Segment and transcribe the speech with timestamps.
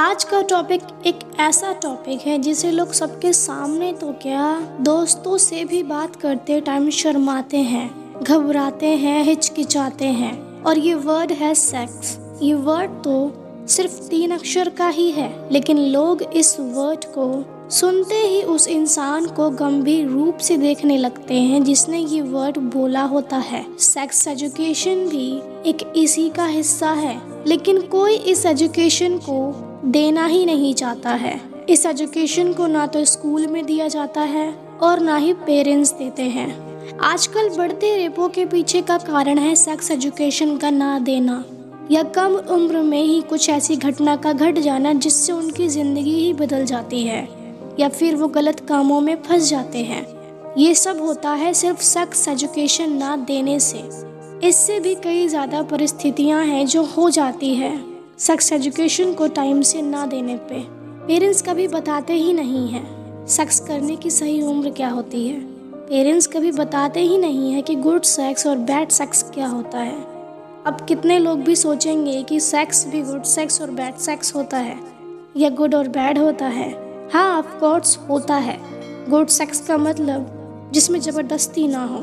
[0.00, 4.44] आज का टॉपिक एक ऐसा टॉपिक है जिसे लोग सबके सामने तो क्या
[4.80, 11.32] दोस्तों से भी बात करते टाइम शर्माते हैं, घबराते हैं, हिचकिचाते हैं। और ये वर्ड
[11.32, 17.04] है सेक्स ये वर्ड तो सिर्फ़ तीन अक्षर का ही है, लेकिन लोग इस वर्ड
[17.08, 17.26] को
[17.70, 23.02] सुनते ही उस इंसान को गंभीर रूप से देखने लगते हैं, जिसने ये वर्ड बोला
[23.02, 25.28] होता है। सेक्स एजुकेशन भी
[25.70, 29.52] एक इसी का हिस्सा है, लेकिन कोई इस एजुकेशन को
[29.86, 34.52] देना ही नहीं चाहता है। इस एजुकेशन को ना तो स्कूल में दिया जाता है
[34.82, 39.90] और ना ही पेरेंट्स देते हैं। आजकल बढ़ते रेपो के पीछे का कारण है सेक्स
[39.90, 41.44] एजुकेशन का ना देना,
[41.90, 46.32] या कम उम्र में ही कुछ ऐसी घटना का घट जाना जिससे उनकी ज़िंदगी ही
[46.34, 47.28] बदल जाती है।
[47.80, 50.06] या फिर वो गलत कामों में फंस जाते हैं।
[50.58, 53.78] ये सब होता है सिर्फ़ सेक्स एजुकेशन ना देने से।
[54.42, 57.72] इससे भी कई ज़्यादा परिस्थितियाँ हैं जो हो जाती है।
[58.18, 60.60] सेक्स एजुकेशन को टाइम से ना देने पे।
[61.06, 65.40] पेरेंट्स कभी बताते ही नहीं हैं सेक्स करने की सही उम्र क्या होती है।
[65.88, 69.98] पेरेंट्स कभी बताते ही नहीं है कि गुड सेक्स और बैड सेक्स क्या होता है।
[70.66, 74.78] अब कितने लोग भी सोचेंगे कि सेक्स भी गुड सेक्स और बैड सेक्स होता है,
[75.36, 76.70] या गुड और बैड होता है।
[77.12, 78.56] हाँ ऑफ़ कोर्स होता है।
[79.08, 81.98] गुड सेक्स का मतलब जिसमें ज़बरदस्ती ना हो।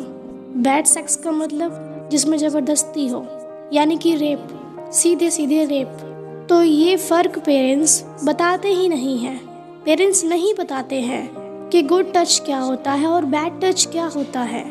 [0.64, 3.26] बैड सेक्स का मतलब जिसमें ज़बरदस्ती हो।
[3.74, 4.48] यानी कि रेप
[4.94, 9.38] सीधे सीधे रेप तो ये फ़र्क पेरेंट्स बताते ही नहीं हैं।
[9.86, 11.30] पेरेंट्स नहीं बताते हैं
[11.70, 14.64] कि गुड टच क्या होता है और बैड टच क्या होता है।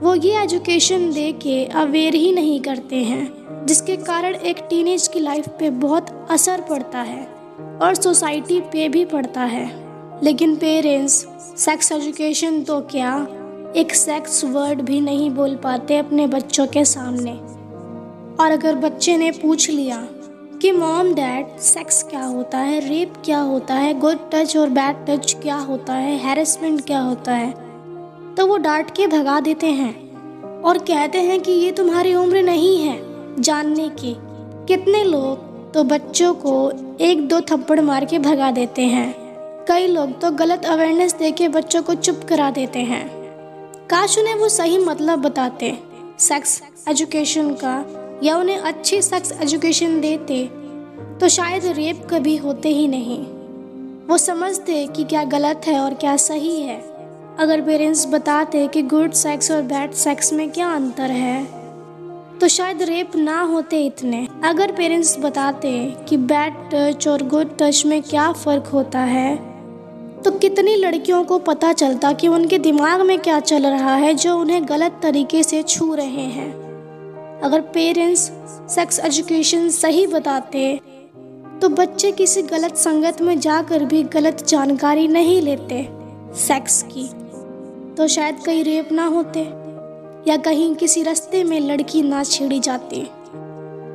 [0.00, 5.20] वो ये एजुकेशन दे के अवेयर ही नहीं करते हैं, जिसके कारण एक टीनेज की
[5.20, 7.24] लाइफ पे बहुत असर पड़ता है
[7.82, 9.83] और सोसाइटी पे भी पड़ता है।
[10.24, 11.14] लेकिन पेरेंट्स
[11.56, 13.14] सेक्स एजुकेशन तो क्या?
[13.76, 17.32] एक सेक्स वर्ड भी नहीं बोल पाते अपने बच्चों के सामने।
[18.42, 19.96] और अगर बच्चे ने पूछ लिया
[20.62, 25.04] कि मॉम डैड सेक्स क्या होता है रेप क्या होता है गुड टच और बैड
[25.06, 27.50] टच क्या होता है हैरेसमेंट क्या होता है
[28.34, 29.92] तो वो डांट के भगा देते हैं
[30.62, 34.14] और कहते हैं कि ये तुम्हारी उम्र नहीं है। जानने की
[34.68, 39.23] कितने लोग तो बच्चों को एक दो थप्पड़ मार के भगा देते हैं।
[39.68, 43.06] कई लोग तो गलत अवेयरनेस दे के बच्चों को चुप करा देते हैं।
[43.90, 45.72] काश उन्हें वो सही मतलब बताते
[46.18, 47.84] सेक्स एजुकेशन का,
[48.22, 50.44] या उन्हें अच्छी सेक्स एजुकेशन देते
[51.20, 53.18] तो शायद रेप कभी होते ही नहीं।
[54.06, 56.78] वो समझते कि क्या गलत है और क्या सही है।
[57.38, 61.44] अगर पेरेंट्स बताते कि गुड सेक्स और बैड सेक्स में क्या अंतर है
[62.40, 65.72] तो शायद रेप ना होते इतने। अगर पेरेंट्स बताते
[66.08, 69.53] कि बैड टच और गुड टच में क्या फ़र्क होता है
[70.24, 74.36] तो कितनी लड़कियों को पता चलता कि उनके दिमाग में क्या चल रहा है, जो
[74.36, 78.20] उन्हें गलत तरीके से छू रहे हैं। अगर पेरेंट्स
[78.74, 80.80] सेक्स एजुकेशन सही बताते
[81.62, 85.82] तो बच्चे किसी गलत संगत में जाकर भी गलत जानकारी नहीं लेते
[86.38, 87.06] सेक्स की।
[87.94, 89.40] तो शायद कहीं रेप ना होते,
[90.28, 93.06] या कहीं किसी रास्ते में लड़की ना छेड़ी जाती।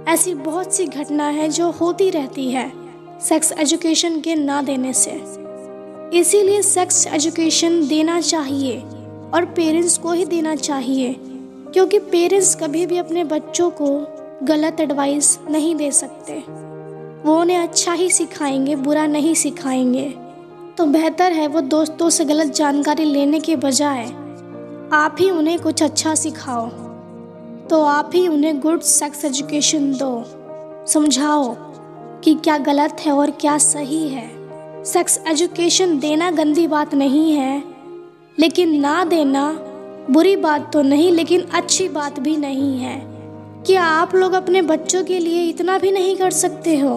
[0.08, 2.72] ऐसी बहुत सी घटना है जो होती रहती है
[3.22, 5.22] सेक्स एजुकेशन के ना देने से।
[6.14, 8.78] इसीलिए सेक्स एजुकेशन देना चाहिए
[9.34, 11.14] और पेरेंट्स को ही देना चाहिए,
[11.74, 13.88] क्योंकि पेरेंट्स कभी भी अपने बच्चों को
[14.44, 16.34] गलत एडवाइस नहीं दे सकते।
[17.26, 20.10] वो उन्हें अच्छा ही सिखाएँगे, बुरा नहीं सिखाएँगे।
[20.78, 24.06] तो बेहतर है वो दोस्तों से गलत जानकारी लेने के बजाय
[24.94, 26.68] आप ही उन्हें कुछ अच्छा सिखाओ।
[27.68, 30.24] तो आप ही उन्हें गुड सेक्स एजुकेशन दो।
[30.88, 31.56] समझाओ
[32.24, 34.39] कि क्या गलत है और क्या सही है।
[34.86, 37.64] सेक्स एजुकेशन देना गंदी बात नहीं है,
[38.40, 39.52] लेकिन ना देना
[40.10, 42.96] बुरी बात तो नहीं, लेकिन अच्छी बात भी नहीं है।
[43.66, 46.96] क्या आप लोग अपने बच्चों के लिए इतना भी नहीं कर सकते हो?